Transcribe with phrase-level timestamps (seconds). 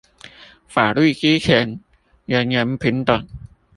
[0.67, 1.79] 法律之前
[2.25, 3.27] 人人平等